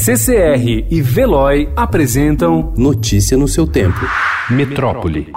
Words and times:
CCR 0.00 0.86
e 0.88 1.02
Veloy 1.02 1.68
apresentam 1.74 2.72
Notícia 2.76 3.36
no 3.36 3.48
seu 3.48 3.66
tempo. 3.66 3.98
Metrópole. 4.48 5.32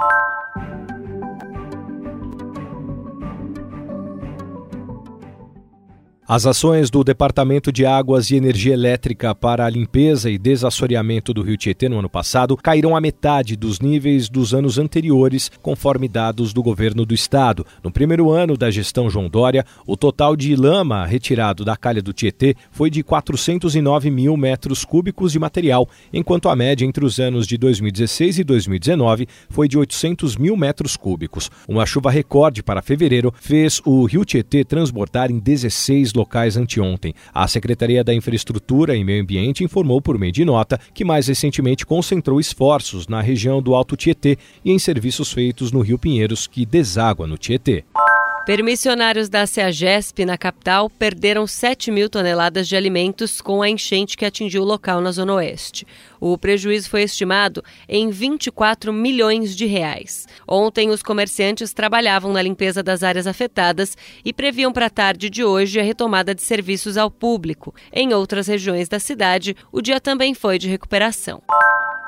As 6.26 6.46
ações 6.46 6.88
do 6.88 7.02
Departamento 7.02 7.72
de 7.72 7.84
Águas 7.84 8.30
e 8.30 8.36
Energia 8.36 8.74
Elétrica 8.74 9.34
para 9.34 9.66
a 9.66 9.68
limpeza 9.68 10.30
e 10.30 10.38
desassoreamento 10.38 11.34
do 11.34 11.42
Rio 11.42 11.56
Tietê 11.56 11.88
no 11.88 11.98
ano 11.98 12.08
passado 12.08 12.56
caíram 12.56 12.94
a 12.94 13.00
metade 13.00 13.56
dos 13.56 13.80
níveis 13.80 14.28
dos 14.28 14.54
anos 14.54 14.78
anteriores, 14.78 15.50
conforme 15.60 16.06
dados 16.06 16.52
do 16.52 16.62
governo 16.62 17.04
do 17.04 17.12
estado. 17.12 17.66
No 17.82 17.90
primeiro 17.90 18.30
ano 18.30 18.56
da 18.56 18.70
gestão 18.70 19.10
João 19.10 19.28
Dória, 19.28 19.66
o 19.84 19.96
total 19.96 20.36
de 20.36 20.54
lama 20.54 21.04
retirado 21.04 21.64
da 21.64 21.76
calha 21.76 22.00
do 22.00 22.12
Tietê 22.12 22.54
foi 22.70 22.88
de 22.88 23.02
409 23.02 24.08
mil 24.08 24.36
metros 24.36 24.84
cúbicos 24.84 25.32
de 25.32 25.40
material, 25.40 25.88
enquanto 26.12 26.48
a 26.48 26.54
média 26.54 26.86
entre 26.86 27.04
os 27.04 27.18
anos 27.18 27.48
de 27.48 27.58
2016 27.58 28.38
e 28.38 28.44
2019 28.44 29.26
foi 29.50 29.66
de 29.66 29.76
800 29.76 30.36
mil 30.36 30.56
metros 30.56 30.96
cúbicos. 30.96 31.50
Uma 31.66 31.84
chuva 31.84 32.12
recorde 32.12 32.62
para 32.62 32.80
fevereiro 32.80 33.34
fez 33.40 33.82
o 33.84 34.04
Rio 34.04 34.24
Tietê 34.24 34.64
transbordar 34.64 35.28
em 35.28 35.40
16 35.40 36.11
locais 36.12 36.56
anteontem. 36.56 37.14
A 37.32 37.46
Secretaria 37.46 38.04
da 38.04 38.14
Infraestrutura 38.14 38.96
e 38.96 39.04
Meio 39.04 39.22
Ambiente 39.22 39.64
informou 39.64 40.00
por 40.00 40.18
meio 40.18 40.32
de 40.32 40.44
nota 40.44 40.80
que 40.94 41.04
mais 41.04 41.28
recentemente 41.28 41.86
concentrou 41.86 42.40
esforços 42.40 43.08
na 43.08 43.20
região 43.20 43.62
do 43.62 43.74
Alto 43.74 43.96
Tietê 43.96 44.38
e 44.64 44.70
em 44.70 44.78
serviços 44.78 45.32
feitos 45.32 45.72
no 45.72 45.80
Rio 45.80 45.98
Pinheiros, 45.98 46.46
que 46.46 46.64
deságua 46.64 47.26
no 47.26 47.36
Tietê. 47.36 47.84
Permissionários 48.44 49.28
da 49.28 49.46
CEAGESP 49.46 50.24
na 50.24 50.36
capital 50.36 50.90
perderam 50.90 51.46
7 51.46 51.92
mil 51.92 52.10
toneladas 52.10 52.66
de 52.66 52.74
alimentos 52.74 53.40
com 53.40 53.62
a 53.62 53.68
enchente 53.68 54.16
que 54.16 54.24
atingiu 54.24 54.62
o 54.62 54.66
local 54.66 55.00
na 55.00 55.12
Zona 55.12 55.34
Oeste. 55.34 55.86
O 56.18 56.36
prejuízo 56.36 56.90
foi 56.90 57.02
estimado 57.02 57.62
em 57.88 58.10
24 58.10 58.92
milhões 58.92 59.54
de 59.54 59.64
reais. 59.64 60.26
Ontem, 60.46 60.90
os 60.90 61.04
comerciantes 61.04 61.72
trabalhavam 61.72 62.32
na 62.32 62.42
limpeza 62.42 62.82
das 62.82 63.04
áreas 63.04 63.28
afetadas 63.28 63.96
e 64.24 64.32
previam 64.32 64.72
para 64.72 64.86
a 64.86 64.90
tarde 64.90 65.30
de 65.30 65.44
hoje 65.44 65.78
a 65.78 65.84
retomada 65.84 66.34
de 66.34 66.42
serviços 66.42 66.96
ao 66.96 67.12
público. 67.12 67.72
Em 67.92 68.12
outras 68.12 68.48
regiões 68.48 68.88
da 68.88 68.98
cidade, 68.98 69.56
o 69.70 69.80
dia 69.80 70.00
também 70.00 70.34
foi 70.34 70.58
de 70.58 70.68
recuperação. 70.68 71.40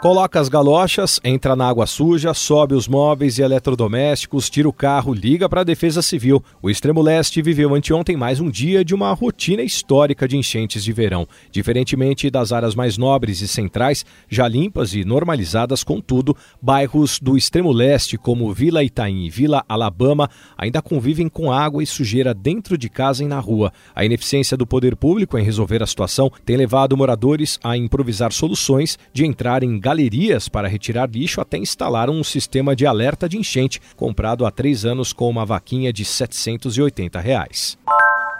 Coloca 0.04 0.38
as 0.38 0.50
galochas, 0.50 1.18
entra 1.24 1.56
na 1.56 1.66
água 1.66 1.86
suja, 1.86 2.34
sobe 2.34 2.74
os 2.74 2.86
móveis 2.86 3.38
e 3.38 3.42
eletrodomésticos, 3.42 4.50
tira 4.50 4.68
o 4.68 4.72
carro, 4.72 5.14
liga 5.14 5.48
para 5.48 5.62
a 5.62 5.64
Defesa 5.64 6.02
Civil. 6.02 6.44
O 6.60 6.68
Extremo 6.68 7.00
Leste 7.00 7.40
viveu 7.40 7.74
anteontem 7.74 8.14
mais 8.14 8.38
um 8.38 8.50
dia 8.50 8.84
de 8.84 8.94
uma 8.94 9.10
rotina 9.14 9.62
histórica 9.62 10.28
de 10.28 10.36
enchentes 10.36 10.84
de 10.84 10.92
verão. 10.92 11.26
Diferentemente 11.50 12.28
das 12.28 12.52
áreas 12.52 12.74
mais 12.74 12.98
nobres 12.98 13.40
e 13.40 13.48
centrais, 13.48 14.04
já 14.28 14.46
limpas 14.46 14.92
e 14.92 15.06
normalizadas, 15.06 15.82
contudo, 15.82 16.36
bairros 16.60 17.18
do 17.18 17.34
Extremo 17.34 17.72
Leste, 17.72 18.18
como 18.18 18.52
Vila 18.52 18.84
Itaim 18.84 19.24
e 19.24 19.30
Vila 19.30 19.64
Alabama, 19.66 20.28
ainda 20.58 20.82
convivem 20.82 21.30
com 21.30 21.50
água 21.50 21.82
e 21.82 21.86
sujeira 21.86 22.34
dentro 22.34 22.76
de 22.76 22.90
casa 22.90 23.24
e 23.24 23.26
na 23.26 23.40
rua. 23.40 23.72
A 23.94 24.04
ineficiência 24.04 24.54
do 24.54 24.66
poder 24.66 24.96
público 24.96 25.38
em 25.38 25.44
resolver 25.44 25.82
a 25.82 25.86
situação 25.86 26.30
tem 26.44 26.58
levado 26.58 26.94
moradores 26.94 27.58
a 27.64 27.74
improvisar 27.74 28.34
soluções 28.34 28.98
de 29.14 29.24
entrar 29.24 29.62
em 29.62 29.80
galerias 29.94 30.48
para 30.48 30.66
retirar 30.66 31.08
lixo 31.08 31.40
até 31.40 31.56
instalaram 31.56 32.14
um 32.14 32.24
sistema 32.24 32.74
de 32.74 32.84
alerta 32.84 33.28
de 33.28 33.38
enchente, 33.38 33.80
comprado 33.94 34.44
há 34.44 34.50
três 34.50 34.84
anos 34.84 35.12
com 35.12 35.30
uma 35.30 35.46
vaquinha 35.46 35.92
de 35.92 36.04
780 36.04 37.20
reais. 37.20 37.78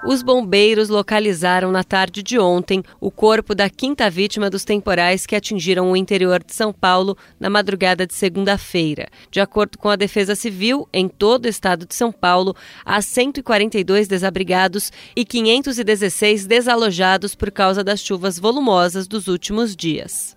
Os 0.05 0.21
bombeiros 0.23 0.89
localizaram 0.89 1.71
na 1.71 1.85
tarde 1.85 2.25
de 2.25 2.39
ontem 2.39 2.83
o 3.01 3.11
corpo 3.11 3.55
da 3.55 3.71
quinta 3.71 4.11
vítima 4.11 4.51
dos 4.51 4.65
temporais 4.65 5.25
que 5.25 5.37
atingiram 5.37 5.91
o 5.91 5.97
interior 5.97 6.43
de 6.45 6.53
São 6.53 6.73
Paulo 6.73 7.17
na 7.39 7.49
madrugada 7.49 8.05
de 8.05 8.13
segunda-feira. 8.13 9.09
De 9.31 9.41
acordo 9.41 9.79
com 9.79 9.89
a 9.89 9.97
Defesa 9.97 10.35
Civil, 10.35 10.89
em 10.93 11.09
todo 11.09 11.47
o 11.47 11.49
estado 11.49 11.87
de 11.87 11.95
São 11.95 12.11
Paulo, 12.13 12.55
há 12.85 13.01
142 13.01 14.09
desabrigados 14.09 14.93
e 15.17 15.25
516 15.25 16.47
desalojados 16.47 17.35
por 17.35 17.51
causa 17.51 17.85
das 17.85 18.01
chuvas 18.01 18.39
volumosas 18.39 19.07
dos 19.07 19.29
últimos 19.29 19.75
dias. 19.75 20.37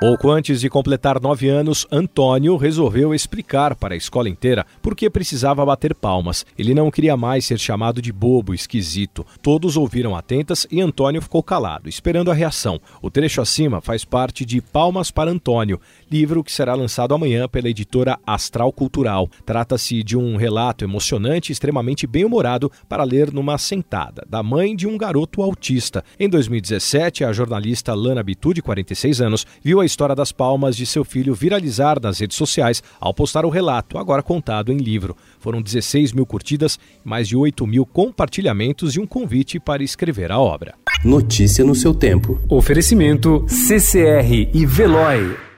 Pouco 0.00 0.30
antes 0.30 0.60
de 0.60 0.68
completar 0.68 1.20
nove 1.20 1.48
anos, 1.48 1.86
Antônio 1.90 2.56
resolveu 2.56 3.14
explicar 3.14 3.76
para 3.76 3.94
a 3.94 3.96
escola 3.96 4.28
inteira 4.28 4.66
por 4.82 4.94
que 4.94 5.08
precisava 5.08 5.64
bater 5.64 5.94
palmas. 5.94 6.44
Ele 6.58 6.74
não 6.74 6.90
queria 6.90 7.16
mais 7.16 7.44
ser 7.44 7.58
chamado 7.58 8.02
de 8.02 8.12
bobo, 8.12 8.52
esquisito. 8.52 9.24
Todos 9.40 9.76
ouviram 9.76 10.16
atentas 10.16 10.66
e 10.70 10.80
Antônio 10.80 11.22
ficou 11.22 11.42
calado, 11.42 11.88
esperando 11.88 12.30
a 12.30 12.34
reação. 12.34 12.80
O 13.00 13.10
trecho 13.10 13.40
acima 13.40 13.80
faz 13.80 14.04
parte 14.04 14.44
de 14.44 14.60
Palmas 14.60 15.10
para 15.10 15.30
Antônio, 15.30 15.80
livro 16.10 16.42
que 16.42 16.52
será 16.52 16.74
lançado 16.74 17.14
amanhã 17.14 17.48
pela 17.48 17.70
editora 17.70 18.18
Astral 18.26 18.72
Cultural. 18.72 19.28
Trata-se 19.46 20.02
de 20.02 20.18
um 20.18 20.36
relato 20.36 20.84
emocionante 20.84 21.50
e 21.50 21.52
extremamente 21.52 22.06
bem-humorado 22.06 22.70
para 22.88 23.04
ler 23.04 23.32
numa 23.32 23.56
sentada, 23.58 24.26
da 24.28 24.42
mãe 24.42 24.74
de 24.74 24.88
um 24.88 24.98
garoto 24.98 25.40
autista. 25.40 26.04
Em 26.18 26.28
2017, 26.28 27.24
a 27.24 27.32
jornalista 27.32 27.94
Lana 27.94 28.22
Bitu, 28.22 28.52
de 28.52 28.60
46 28.60 29.20
anos, 29.20 29.46
viu 29.62 29.83
a 29.84 29.86
história 29.86 30.14
das 30.14 30.32
palmas 30.32 30.76
de 30.76 30.84
seu 30.84 31.04
filho 31.04 31.34
viralizar 31.34 32.00
nas 32.02 32.18
redes 32.18 32.36
sociais 32.36 32.82
ao 32.98 33.14
postar 33.14 33.44
o 33.44 33.50
relato, 33.50 33.98
agora 33.98 34.22
contado 34.22 34.72
em 34.72 34.78
livro. 34.78 35.16
Foram 35.38 35.62
16 35.62 36.12
mil 36.12 36.26
curtidas, 36.26 36.78
mais 37.04 37.28
de 37.28 37.36
8 37.36 37.66
mil 37.66 37.86
compartilhamentos 37.86 38.96
e 38.96 39.00
um 39.00 39.06
convite 39.06 39.60
para 39.60 39.82
escrever 39.82 40.32
a 40.32 40.38
obra. 40.38 40.74
Notícia 41.04 41.64
no 41.64 41.74
seu 41.74 41.94
tempo. 41.94 42.40
Oferecimento 42.48 43.44
CCR 43.46 44.50
e 44.52 44.66
Veloy. 44.66 45.53